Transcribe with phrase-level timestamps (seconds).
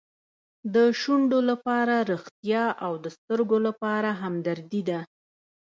[0.73, 4.99] د شونډو لپاره ریښتیا او د سترګو لپاره همدردي ده.